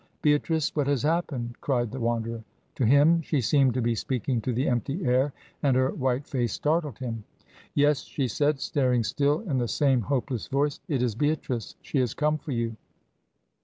"Beatrice 0.23 0.75
what 0.75 0.87
has 0.87 1.03
happened?" 1.03 1.61
cried 1.61 1.91
the 1.91 1.99
Wanderer. 1.99 2.43
To 2.77 2.85
him, 2.87 3.21
she 3.21 3.39
seemed 3.39 3.75
to 3.75 3.83
be 3.83 3.93
speaking 3.93 4.41
to 4.41 4.51
the 4.51 4.67
empty 4.67 5.05
air 5.05 5.31
and 5.61 5.77
her 5.77 5.91
white 5.91 6.25
face 6.25 6.53
startled 6.53 6.97
him. 6.97 7.23
"Yes," 7.75 7.99
she 8.01 8.27
said, 8.27 8.59
staring 8.59 9.03
still, 9.03 9.41
in 9.41 9.59
the 9.59 9.67
same 9.67 10.01
hopeless 10.01 10.47
voice. 10.47 10.79
"It 10.87 11.03
is 11.03 11.13
Beatrice. 11.13 11.75
She 11.83 11.99
has 11.99 12.15
come 12.15 12.39
for 12.39 12.51
you." 12.51 12.77